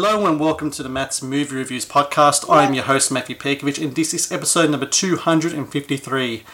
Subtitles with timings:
[0.00, 2.48] Hello and welcome to the Matt's Movie Reviews podcast.
[2.48, 6.44] I am your host Matthew Pekovic and this is episode number 253.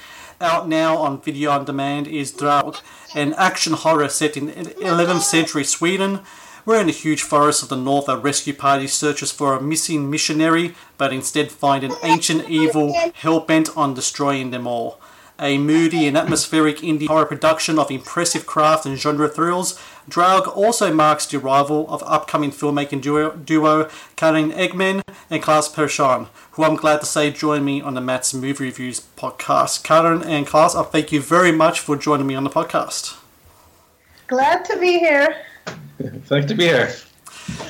[0.41, 2.79] Out now on video on demand is Draug,
[3.15, 6.21] an action horror set in 11th century Sweden.
[6.65, 8.09] We're in a huge forest of the north.
[8.09, 13.41] A rescue party searches for a missing missionary, but instead find an ancient evil hell
[13.41, 14.99] bent on destroying them all.
[15.39, 20.93] A moody and atmospheric indie horror production of impressive craft and genre thrills, Draug also
[20.93, 26.77] marks the arrival of upcoming filmmaking duo, duo Karin Engman and Klas Persson, who I'm
[26.77, 29.83] glad to say join me on the Matt's Movie Reviews podcast.
[29.83, 33.17] Karin and Klas, I thank you very much for joining me on the podcast.
[34.27, 35.37] Glad to be here.
[36.25, 36.91] Thanks to be here.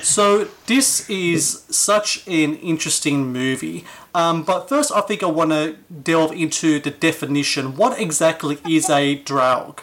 [0.03, 3.84] So this is such an interesting movie.
[4.14, 7.77] Um, but first, I think I want to delve into the definition.
[7.77, 9.81] What exactly is a Draug?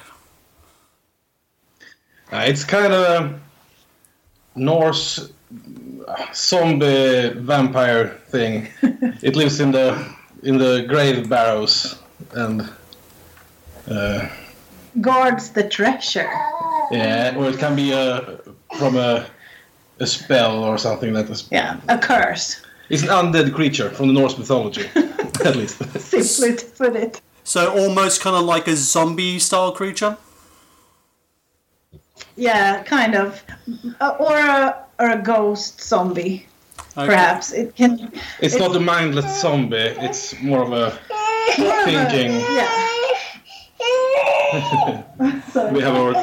[2.32, 3.40] Uh, it's kind of a
[4.56, 5.32] Norse
[6.34, 8.68] zombie vampire thing.
[9.22, 10.06] it lives in the
[10.44, 12.00] in the grave barrows
[12.34, 12.70] and
[13.90, 14.28] uh,
[15.02, 16.30] guards the treasure.
[16.92, 18.40] Yeah, or it can be a
[18.78, 19.26] from a
[20.00, 21.44] a spell or something like that.
[21.52, 22.62] Yeah, a curse.
[22.90, 24.86] It's an undead creature from the Norse mythology,
[25.45, 25.78] at least.
[26.00, 27.22] Simply to put it.
[27.44, 30.18] So almost kind of like a zombie style creature.
[32.36, 33.44] Yeah, kind of,
[34.00, 36.47] uh, or a or a ghost zombie.
[36.97, 37.08] Okay.
[37.08, 38.11] Perhaps it can.
[38.39, 39.77] It's, not a mindless zombie.
[39.77, 40.92] It's more of a
[41.86, 42.31] thinking.
[42.31, 42.88] yeah.
[45.72, 46.14] we have our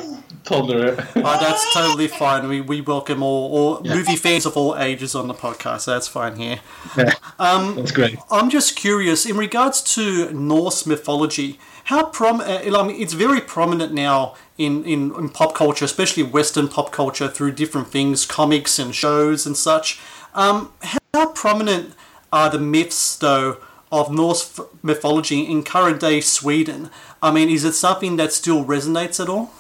[0.49, 0.97] toddler.
[0.99, 1.05] oh,
[1.41, 2.49] that's totally fine.
[2.49, 3.95] We, we welcome all, all yeah.
[3.95, 5.83] movie fans of all ages on the podcast.
[5.83, 6.61] So that's fine here.
[6.97, 8.19] Yeah, um, that's great.
[8.31, 11.59] I'm just curious in regards to Norse mythology.
[11.85, 12.41] How prom?
[12.41, 16.93] Uh, I mean, it's very prominent now in, in, in pop culture, especially Western pop
[16.93, 20.01] culture, through different things, comics and shows and such.
[20.35, 20.73] Um,
[21.15, 21.95] how prominent
[22.33, 23.59] are the myths, though,
[23.91, 26.91] of Norse mythology in current day Sweden?
[27.23, 29.51] I mean, is it something that still resonates at all?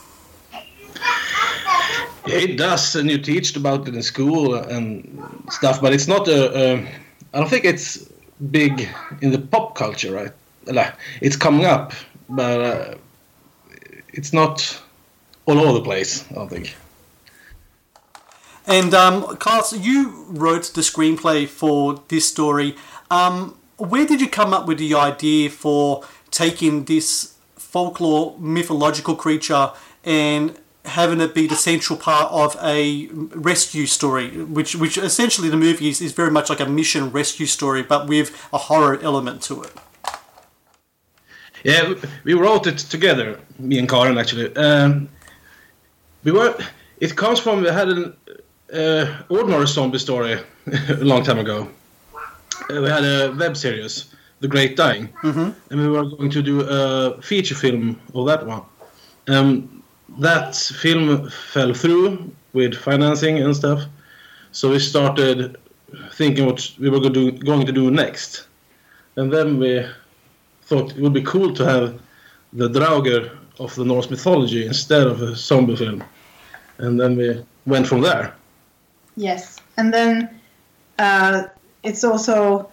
[2.28, 6.56] It does, and you teach about it in school and stuff, but it's not a.
[6.56, 6.88] a
[7.34, 8.10] I don't think it's
[8.50, 8.88] big
[9.20, 10.32] in the pop culture, right?
[11.20, 11.92] It's coming up,
[12.28, 12.94] but uh,
[14.12, 14.80] it's not
[15.46, 16.24] all over the place.
[16.30, 16.76] I don't think.
[18.66, 22.76] And um, Carlos, you wrote the screenplay for this story.
[23.10, 29.70] Um, where did you come up with the idea for taking this folklore mythological creature
[30.04, 35.56] and having it be the central part of a rescue story, which which essentially the
[35.56, 39.42] movie is, is very much like a mission rescue story, but with a horror element
[39.42, 39.72] to it.
[41.64, 41.94] Yeah,
[42.24, 44.54] we wrote it together, me and Karin actually.
[44.56, 45.08] Um,
[46.24, 46.56] we were.
[47.00, 48.16] It comes from we had an
[48.72, 50.38] uh, ordinary zombie story
[50.88, 51.68] a long time ago.
[52.70, 55.50] Uh, we had a web series, The Great Dying, mm-hmm.
[55.70, 58.62] and we were going to do a feature film of that one.
[59.28, 59.77] Um,
[60.18, 63.84] that film fell through with financing and stuff.
[64.52, 65.56] So we started
[66.12, 68.46] thinking what we were going to do, next.
[69.16, 69.86] And then we
[70.62, 72.00] thought it would be cool to have
[72.52, 76.04] the Draugr of the Norse mythology instead of a zombie film.
[76.78, 78.34] And then we went from there.
[79.16, 79.60] Yes.
[79.76, 80.40] And then
[80.98, 81.44] uh,
[81.82, 82.70] it's also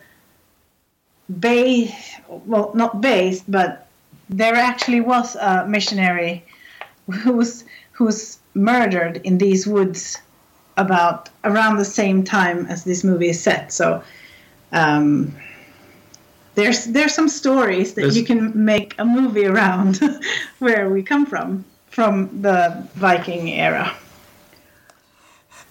[1.40, 3.88] based, well, not based, but
[4.30, 6.44] there actually was a missionary
[7.12, 10.18] who's who's murdered in these woods
[10.78, 13.72] about around the same time as this movie is set.
[13.72, 14.04] So
[14.72, 15.34] um,
[16.56, 20.00] there's there's some stories that there's, you can make a movie around
[20.60, 23.96] where we come from from the Viking era.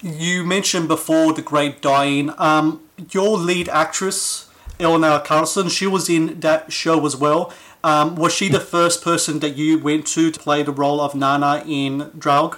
[0.00, 2.30] You mentioned before the Great Dying.
[2.38, 4.48] Um, your lead actress,
[4.78, 7.52] Eleanor Carlson, she was in that show as well.
[7.84, 11.14] Um, was she the first person that you went to to play the role of
[11.14, 12.56] Nana in Draug?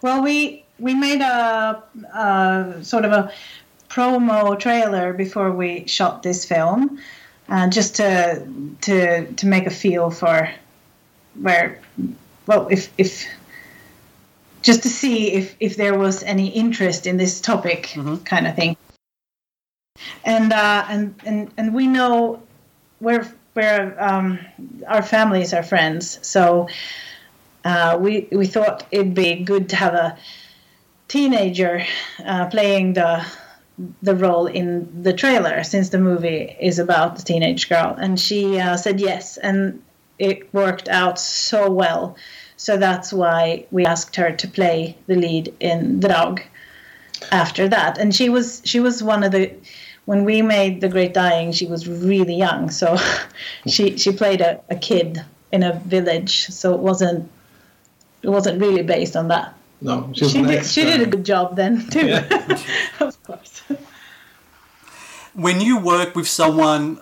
[0.00, 1.82] Well, we we made a,
[2.14, 3.30] a sort of a
[3.90, 6.98] promo trailer before we shot this film,
[7.50, 8.48] uh, just to
[8.80, 10.48] to to make a feel for
[11.34, 11.78] where,
[12.46, 13.26] well, if if
[14.62, 18.16] just to see if if there was any interest in this topic, mm-hmm.
[18.24, 18.74] kind of thing.
[20.24, 22.42] And uh, and and and we know
[23.00, 24.38] we're we're um,
[24.86, 26.68] our families are friends, so
[27.64, 30.16] uh, we we thought it'd be good to have a
[31.08, 31.84] teenager
[32.24, 33.24] uh, playing the
[34.02, 37.94] the role in the trailer since the movie is about the teenage girl.
[37.98, 39.82] And she uh, said yes and
[40.18, 42.16] it worked out so well.
[42.56, 46.40] So that's why we asked her to play the lead in the Draug
[47.30, 47.98] after that.
[47.98, 49.52] And she was she was one of the
[50.06, 52.96] when we made The Great Dying, she was really young, so
[53.66, 55.22] she she played a, a kid
[55.52, 57.30] in a village, so it wasn't
[58.22, 59.54] it wasn't really based on that.
[59.80, 62.58] No, she, was She did, she did a good job then too, Yeah.
[63.00, 63.62] of course.
[65.34, 67.00] when you work with someone,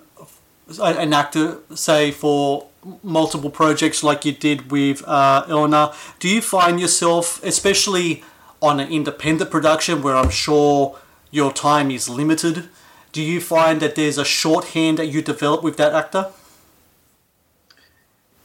[0.80, 2.66] an actor, say for
[3.02, 8.24] multiple projects like you did with uh, Elna, do you find yourself, especially
[8.60, 10.98] on an independent production where I'm sure
[11.30, 12.68] your time is limited,
[13.14, 16.26] do you find that there's a shorthand that you develop with that actor?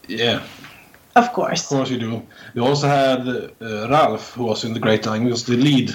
[0.07, 0.41] Yeah,
[1.15, 1.63] Of course.
[1.63, 2.21] of course you do.
[2.55, 5.23] You also had uh, Ralph, who was in The Great Dying.
[5.25, 5.93] He was the lead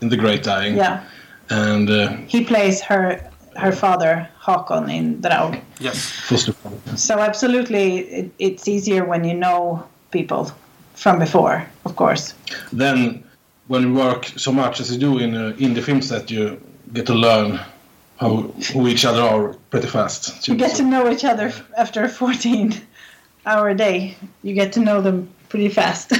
[0.00, 0.76] in The Great Dying.
[0.76, 1.04] Yeah.
[1.50, 3.20] And uh, He plays her
[3.56, 5.56] her father Hakon in Draug.
[5.80, 5.98] Yes.
[6.28, 6.96] foster father.
[6.96, 10.50] So absolutely, it, it's easier when you know people
[10.94, 12.34] from before, of course.
[12.72, 13.24] Then,
[13.68, 16.60] when you work so much as you do in uh, indie film set, you
[16.92, 17.58] get to learn
[18.18, 18.42] how
[18.72, 20.48] who each other are pretty fast.
[20.48, 22.74] You get to know each other after a 14
[23.44, 24.16] hour day.
[24.42, 26.12] You get to know them pretty fast.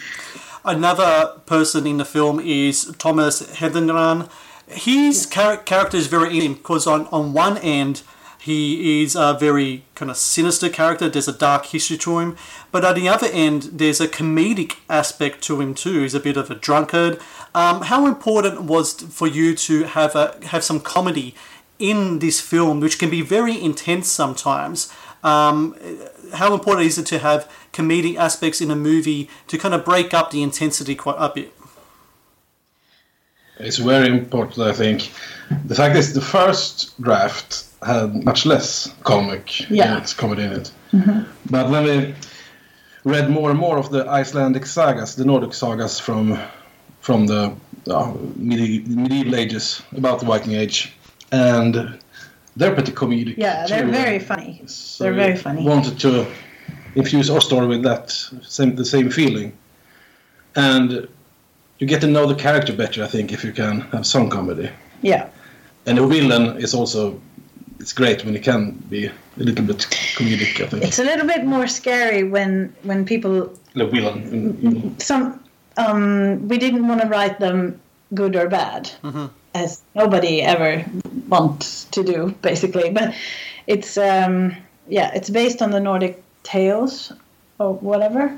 [0.64, 4.28] Another person in the film is Thomas Hedengran.
[4.66, 8.02] His char- character is very interesting because on, on one end,
[8.40, 11.08] he is a very kind of sinister character.
[11.08, 12.36] There's a dark history to him.
[12.70, 16.02] But on the other end, there's a comedic aspect to him too.
[16.02, 17.20] He's a bit of a drunkard.
[17.54, 21.34] Um, how important was for you to have a have some comedy
[21.78, 24.92] in this film, which can be very intense sometimes?
[25.24, 25.76] Um,
[26.34, 30.14] how important is it to have comedic aspects in a movie to kind of break
[30.14, 31.52] up the intensity quite a bit?
[33.58, 35.10] It's very important, I think.
[35.64, 39.96] The fact is, the first draft had much less comic Yeah.
[39.96, 40.72] in it, comedy in it.
[41.50, 42.14] But when we
[43.04, 46.38] read more and more of the Icelandic sagas, the Nordic sagas from
[47.00, 47.52] from the
[47.88, 50.92] uh, medieval ages about the Viking Age,
[51.32, 51.74] and
[52.56, 53.36] they're pretty comedic.
[53.38, 53.92] yeah, they're too.
[53.92, 54.60] very funny.
[54.66, 55.64] So they're very funny.
[55.64, 56.26] Wanted to
[56.96, 58.10] infuse our story with that
[58.42, 59.52] same the same feeling,
[60.56, 61.08] and
[61.78, 63.04] you get to know the character better.
[63.04, 64.68] I think if you can have some comedy,
[65.02, 65.28] Yeah.
[65.86, 67.20] and the villain is also
[67.80, 69.78] it's great when he can be a little bit
[70.16, 70.60] comedic.
[70.64, 74.22] I think It's a little bit more scary when when people the villain.
[74.62, 75.40] in- some
[75.76, 77.80] um, we didn't want to write them
[78.14, 78.90] good or bad,
[79.54, 80.84] as nobody ever
[81.28, 82.90] wants to do, basically.
[82.90, 83.14] But
[83.66, 84.54] it's um,
[84.88, 87.12] yeah, it's based on the Nordic tales
[87.60, 88.36] or whatever,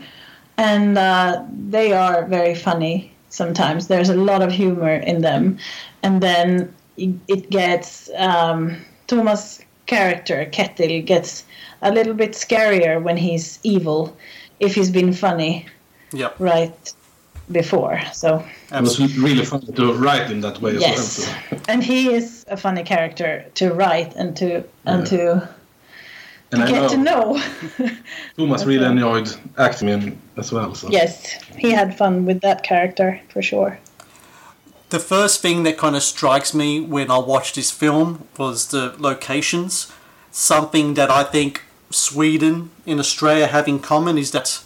[0.59, 3.13] and uh, they are very funny.
[3.31, 5.57] Sometimes there's a lot of humor in them,
[6.03, 8.77] and then it it gets um,
[9.11, 11.45] Thomas' character Ketil gets
[11.83, 14.17] a little bit scarier when he's evil,
[14.61, 15.67] if he's been funny
[16.13, 16.37] Yep.
[16.39, 16.95] right
[17.51, 18.01] before.
[18.13, 21.37] So It was really fun to write in that way as yes, well.
[21.51, 21.57] So.
[21.69, 25.49] and he is a funny character to write and to and to,
[26.53, 27.91] And I get to know know.
[28.37, 29.29] Thomas really enjoyed
[29.59, 30.75] acting in as well.
[30.75, 30.89] So.
[30.91, 31.13] yes,
[31.59, 33.79] he had fun with that character for sure.
[34.91, 38.93] The first thing that kind of strikes me when I watched this film was the
[38.99, 39.93] locations.
[40.33, 44.65] Something that I think Sweden and Australia have in common is that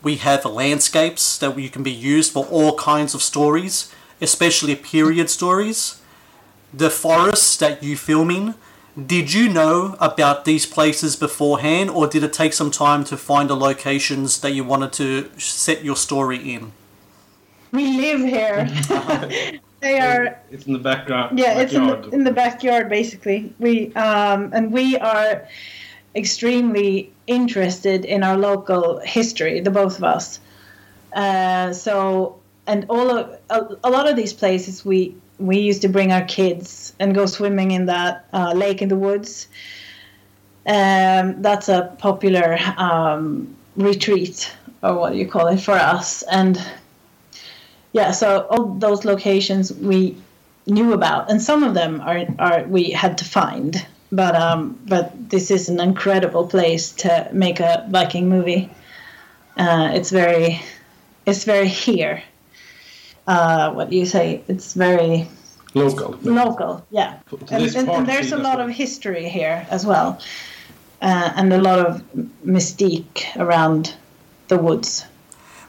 [0.00, 5.28] we have landscapes that you can be used for all kinds of stories, especially period
[5.28, 6.00] stories.
[6.72, 8.54] The forests that you film in,
[8.96, 13.50] did you know about these places beforehand, or did it take some time to find
[13.50, 16.70] the locations that you wanted to set your story in?
[17.74, 18.68] We live here.
[19.80, 21.36] they are It's in the background.
[21.36, 23.52] yeah, it's in the, in the backyard basically.
[23.58, 25.48] We um, and we are
[26.14, 30.38] extremely interested in our local history, the both of us.
[31.12, 32.38] Uh, so
[32.68, 36.24] and all of a, a lot of these places we we used to bring our
[36.24, 39.48] kids and go swimming in that uh, lake in the woods.
[40.64, 44.54] Um, that's a popular um, retreat
[44.84, 46.56] or what do you call it for us and
[47.94, 50.14] yeah so all those locations we
[50.66, 53.86] knew about and some of them are, are we had to find.
[54.12, 58.70] But um but this is an incredible place to make a viking movie.
[59.56, 60.60] Uh, it's very
[61.26, 62.22] it's very here.
[63.26, 64.44] Uh, what do you say?
[64.48, 65.26] It's very
[65.74, 66.18] local.
[66.22, 67.18] local yeah.
[67.50, 70.20] And, and, and there's a lot of history here as well.
[71.02, 72.02] Uh, and a lot of
[72.46, 73.94] mystique around
[74.48, 75.04] the woods.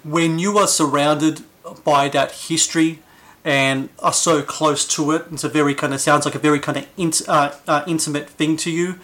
[0.03, 1.41] When you are surrounded
[1.83, 2.99] by that history
[3.43, 6.59] and are so close to it, it's a very kind of sounds like a very
[6.59, 8.99] kind of int, uh, uh, intimate thing to you.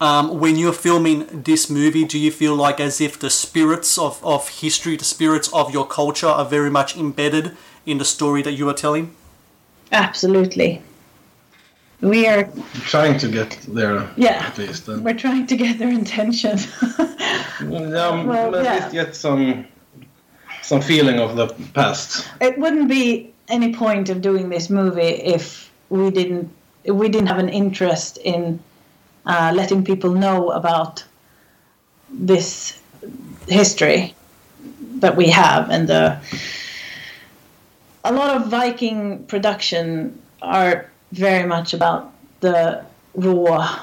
[0.00, 4.22] Um, when you're filming this movie, do you feel like as if the spirits of,
[4.24, 7.56] of history, the spirits of your culture, are very much embedded
[7.86, 9.14] in the story that you are telling?
[9.92, 10.82] absolutely.
[12.00, 12.50] We are,
[12.82, 14.88] Trying to get there yeah, at least.
[14.88, 16.58] We're trying to get their intention.
[17.60, 18.74] um, Well, at yeah.
[18.74, 19.66] least get some
[20.64, 22.28] some feeling of the past.
[22.40, 25.02] it wouldn't be any point of doing this movie
[25.36, 26.50] if we didn't
[26.84, 28.58] if we didn't have an interest in
[29.26, 31.04] uh, letting people know about
[32.10, 32.80] this
[33.48, 34.14] history
[34.96, 36.18] that we have and the
[38.04, 43.80] a lot of Viking production are very much about the raw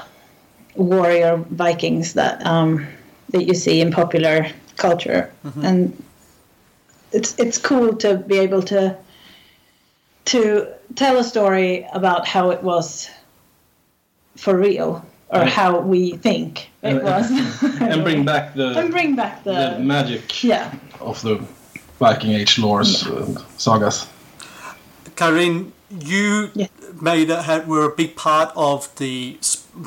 [0.75, 2.87] warrior Vikings that um,
[3.29, 4.47] that you see in popular
[4.77, 5.31] culture,
[5.63, 6.03] and
[7.11, 8.95] it's it's cool to be able to
[10.25, 13.09] to tell a story about how it was
[14.37, 15.45] for real or Yeah.
[15.49, 17.31] how we think it And- was,
[17.81, 21.39] and bring back the, and bring back the, the magic yeah of the
[21.99, 24.07] Viking Age lores and sagas.
[25.15, 26.67] Karin, you Yeah.
[26.99, 29.37] made a, were a big part of the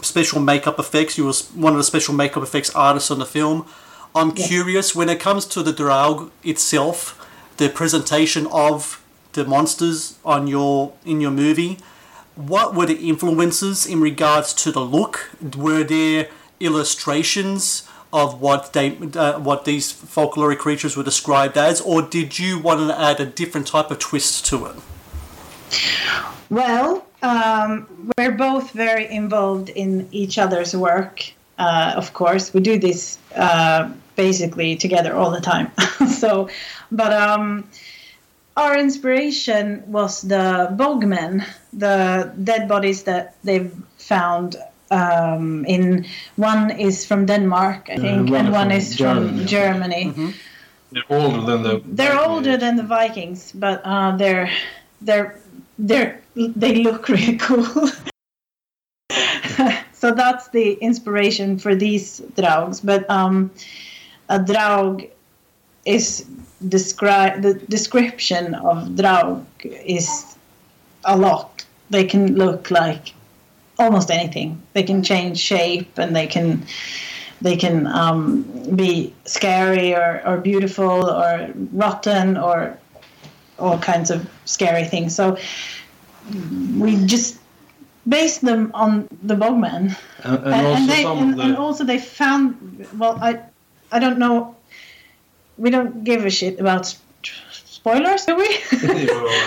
[0.02, 1.18] special makeup effects.
[1.18, 3.66] You were one of the special makeup effects artists on the film.
[4.14, 4.46] I'm Yeah.
[4.46, 7.16] curious when it comes to the Draug itself,
[7.56, 9.00] the presentation of
[9.32, 11.78] the monsters on your in your movie.
[12.36, 15.30] What were the influences in regards to the look?
[15.56, 16.28] Were there
[16.60, 22.58] illustrations of what they uh, what these folkloric creatures were described as, or did you
[22.60, 24.76] want to add a different type of twist to it?
[26.50, 31.32] Well, um, we're both very involved in each other's work.
[31.58, 35.70] Uh, of course, we do this uh, basically together all the time.
[36.08, 36.48] so,
[36.90, 37.68] but um,
[38.56, 44.56] our inspiration was the bogmen, the dead bodies that they've found.
[44.90, 46.06] Um, in
[46.36, 50.04] one is from Denmark, I think, one and one from is from Germany.
[50.04, 50.34] Germany.
[50.92, 51.82] They're older than the.
[51.84, 54.50] They're Viking older than the Vikings, but uh, they're
[55.00, 55.40] they're
[55.78, 57.64] they're they look really cool.
[59.92, 62.80] so that's the inspiration for these draugs.
[62.84, 63.50] But um,
[64.28, 65.04] a draug
[65.84, 66.26] is
[66.68, 70.36] describe the description of draug is
[71.04, 71.64] a lot.
[71.90, 73.12] They can look like
[73.78, 74.62] almost anything.
[74.72, 76.66] They can change shape and they can
[77.42, 78.42] they can um,
[78.74, 82.78] be scary or, or beautiful or rotten or
[83.58, 85.14] all kinds of scary things.
[85.14, 85.36] So
[86.78, 87.38] we just
[88.08, 91.42] based them on the Bogman, And, and, and, also they the.
[91.42, 92.86] and also they found.
[92.98, 93.40] Well, I
[93.92, 94.56] I don't know.
[95.58, 98.48] We don't give a shit about spoilers, do we?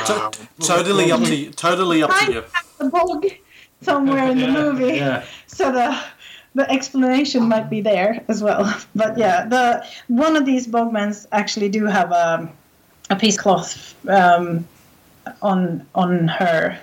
[0.08, 1.52] To- totally up to you.
[1.52, 2.42] Totally up to you.
[2.54, 3.26] have the bog
[3.82, 4.94] somewhere in the Yeah, movie.
[4.98, 5.24] Yeah.
[5.48, 5.98] so the
[6.56, 8.64] the explanation might be there as well.
[8.96, 12.50] But yeah, the one of these bogmans actually do have a
[13.10, 14.66] a piece of cloth um,
[15.42, 16.78] on on her.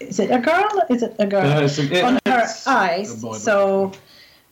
[0.00, 0.68] Is it a girl?
[0.88, 1.44] Is it a girl?
[1.46, 3.22] Yeah, it's a- on her it's a eyes.
[3.22, 3.92] boy, but- So,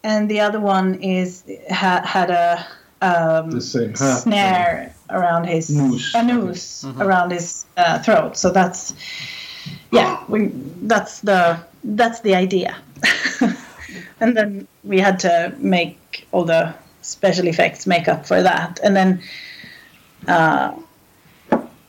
[0.05, 2.67] and the other one is ha, had a
[3.00, 4.23] um, The same hat.
[4.23, 6.14] snare around his Noose.
[6.14, 8.37] a noose around his uh, throat.
[8.37, 8.95] So that's
[9.90, 10.50] yeah, we
[10.83, 12.76] that's the that's the idea.
[14.21, 18.95] and then we had to make all the special effects make up for that, and
[18.97, 19.21] then.
[20.26, 20.75] Uh,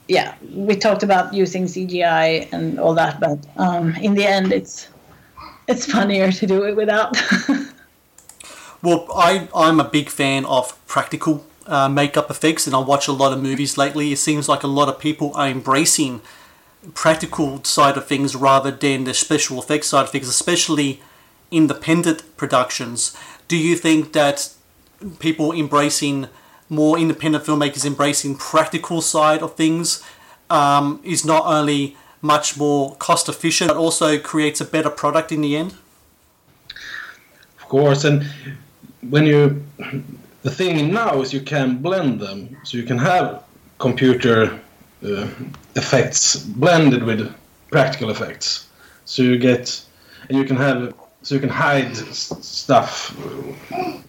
[0.08, 4.88] yeah, we talked about using CGI and all that, but um, in the end, it's
[5.68, 7.16] it's funnier to do it without.
[8.82, 13.12] Well, I, I'm a big fan of practical uh, makeup effects, and I watch a
[13.12, 14.12] lot of movies lately.
[14.12, 16.22] It seems like a lot of people are embracing
[16.94, 21.02] practical side of things rather than the special effects side of things, especially
[21.52, 23.16] independent productions.
[23.48, 24.50] Do you think that
[25.20, 26.28] people embracing
[26.70, 30.04] more independent filmmakers embracing practical side of things
[30.50, 35.42] um, is not only much more cost efficient, but also creates a better product in
[35.42, 35.74] the end?
[37.62, 38.30] Of course, and
[39.10, 39.64] when you
[40.44, 43.44] the thing now is you can blend them, so you can have
[43.78, 44.60] computer
[45.04, 45.28] uh,
[45.76, 47.34] effects blended with
[47.72, 48.68] practical effects.
[49.06, 49.82] So you get
[50.30, 53.16] and you can have so you can hide s- stuff.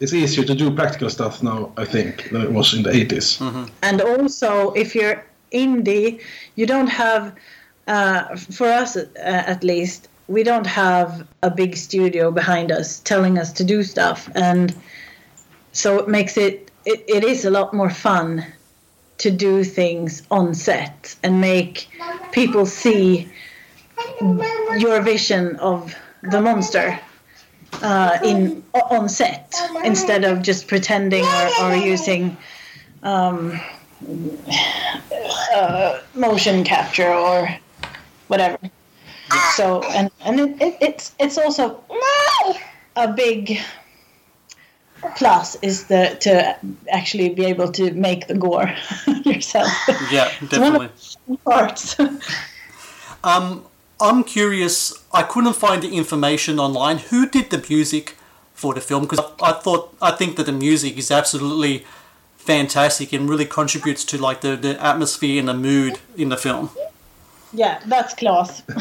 [0.01, 3.41] It's easier to do practical stuff now, I think, than it was in the 80s.
[3.83, 6.21] and also, if you're indie,
[6.55, 7.35] you don't have,
[7.89, 13.37] uh, for us uh, at least, we don't have a big studio behind us telling
[13.37, 14.75] us to do stuff, and
[15.73, 18.47] so it makes it it, it is a lot more fun
[19.19, 21.89] to do things on set and make
[22.33, 23.29] people see
[24.79, 26.99] your vision of the monster
[27.83, 29.53] uh, in on set
[29.85, 32.37] instead of just pretending or, or using
[33.03, 33.61] um,
[35.55, 37.49] uh, motion capture or
[38.29, 38.59] whatever.
[39.57, 41.83] So and and it, it, it's it's also
[42.97, 43.61] a big
[45.17, 46.57] plus is the to
[46.91, 48.75] actually be able to make the gore
[49.25, 49.69] yourself.
[50.11, 50.91] Yeah, definitely.
[51.45, 51.97] Parts.
[53.23, 53.67] Um,
[54.01, 54.95] I'm curious.
[55.13, 56.99] I couldn't find the information online.
[56.99, 58.17] Who did the music
[58.55, 59.03] for the film?
[59.03, 61.85] Because I, I thought I think that the music is absolutely
[62.37, 66.71] fantastic and really contributes to like the, the atmosphere and the mood in the film.
[67.53, 68.63] Yeah, that's Klas.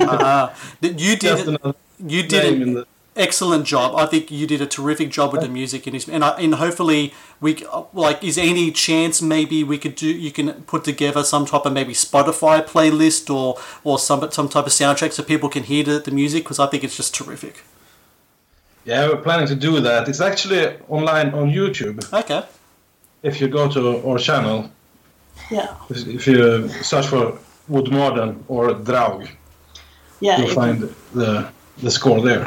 [0.00, 3.94] Uh, you did another you did an the excellent job.
[3.96, 6.54] I think you did a terrific job with the music in his and I, and
[6.54, 11.46] hopefully we like is any chance maybe we could do you can put together some
[11.46, 15.64] type of maybe Spotify playlist or or some some type of soundtrack so people can
[15.64, 17.64] hear the, the music because I think it's just terrific.
[18.84, 20.08] Yeah, we're planning to do that.
[20.08, 22.10] It's actually online on YouTube.
[22.12, 22.42] Okay.
[23.22, 24.70] If you go to our channel,
[25.50, 29.28] Yeah, if you search for Wood Modern or Draug,
[30.20, 30.38] yeah.
[30.38, 32.46] you'll it- find the the score there.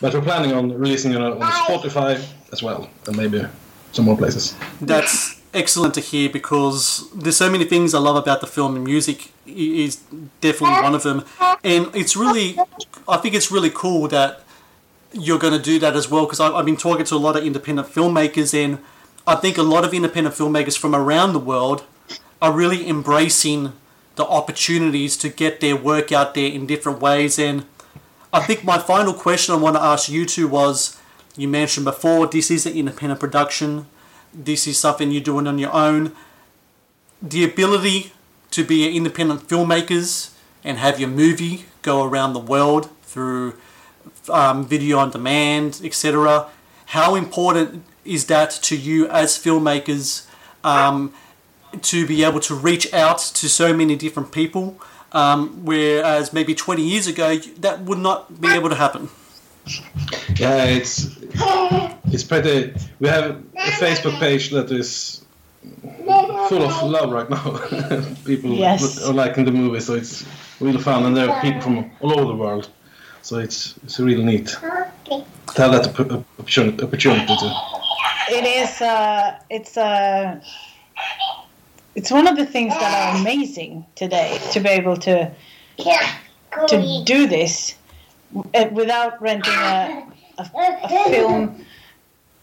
[0.00, 2.20] But we're planning on releasing it on Spotify
[2.52, 3.46] as well, and maybe
[3.92, 4.56] some more places.
[4.80, 8.84] That's excellent to hear because there's so many things I love about the film and
[8.84, 9.96] music is
[10.40, 11.24] definitely one of them.
[11.62, 12.58] And it's really,
[13.06, 14.42] I think it's really cool that
[15.12, 17.44] you're going to do that as well because I've been talking to a lot of
[17.44, 18.78] independent filmmakers and
[19.26, 21.84] I think a lot of independent filmmakers from around the world
[22.40, 23.72] are really embracing
[24.16, 27.64] the opportunities to get their work out there in different ways and
[28.32, 30.98] I think my final question I want to ask you two was
[31.36, 33.86] you mentioned before this is an independent production
[34.34, 36.12] this is something you're doing on your own.
[37.20, 38.12] The ability
[38.50, 40.32] to be independent filmmakers
[40.64, 43.54] and have your movie go around the world through
[44.28, 46.48] um, video on demand, etc.
[46.86, 50.26] How important is that to you as filmmakers
[50.64, 51.12] um,
[51.80, 54.76] to be able to reach out to so many different people?
[55.12, 59.08] Um, whereas maybe 20 years ago, that would not be able to happen.
[60.36, 61.16] Yeah, it's
[62.06, 62.74] it's pretty.
[62.98, 65.24] We have a Facebook page that is
[66.48, 67.58] full of love right now.
[68.24, 69.04] people Yes.
[69.06, 70.24] are liking the movie, so it's
[70.60, 72.70] really fun, and there are people from all over the world.
[73.22, 75.86] So it's it's really neat to have that
[76.38, 77.54] opportunity, opportunity to.
[78.30, 80.40] it is uh, it's uh,
[81.94, 85.30] it's one of the things that are amazing today to be able to
[86.68, 87.76] to do this
[88.54, 90.06] uh, without renting a,
[90.38, 90.50] a,
[90.84, 91.64] a film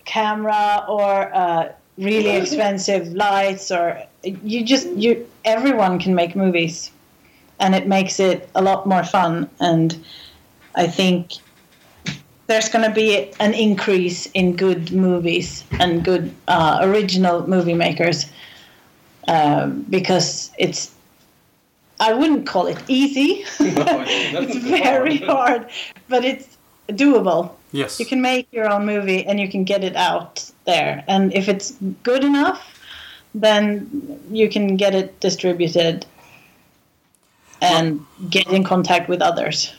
[0.06, 6.92] camera or uh, really expensive lights or you just you everyone can make movies.
[7.62, 9.50] And it makes it a lot more fun.
[9.60, 10.04] And
[10.76, 11.34] i think
[12.48, 18.26] there's going to be an increase in good movies and good uh, original movie makers
[19.28, 20.92] um, because it's
[22.00, 23.44] I wouldn't call it easy.
[23.60, 25.70] it's very hard,
[26.08, 27.52] but it's doable.
[27.72, 28.00] Yes.
[28.00, 31.04] You can make your own movie and you can get it out there.
[31.08, 31.72] And if it's
[32.04, 32.80] good enough,
[33.36, 36.06] then you can get it distributed
[37.62, 39.76] and get in contact with others,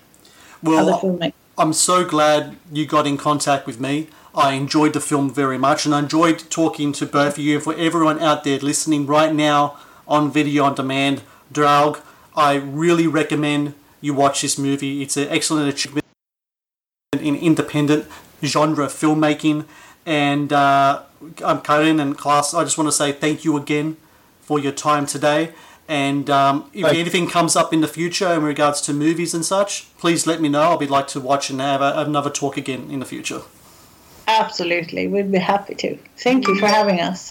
[0.62, 1.32] Well, filmmakers.
[1.56, 4.08] I'm so glad you got in contact with me.
[4.34, 7.56] I enjoyed the film very much and I enjoyed talking to both of you.
[7.56, 12.00] And for everyone out there listening right now on video on demand, Draug,
[12.36, 15.02] I really recommend you watch this movie.
[15.02, 16.06] It's an excellent achievement
[17.20, 18.06] in independent
[18.42, 19.66] genre filmmaking.
[20.06, 21.02] And uh,
[21.44, 22.54] I'm Karin and Klas.
[22.54, 23.96] I just want to say thank you again
[24.40, 25.52] for your time today.
[25.88, 29.88] And um, if anything comes up in the future in regards to movies and such,
[29.98, 30.72] please let me know.
[30.72, 33.42] I'd be like to watch and have a, another talk again in the future.
[34.38, 35.98] Absolutely, we'd be happy to.
[36.16, 37.28] Thank you for having us.